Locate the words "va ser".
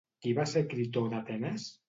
0.39-0.63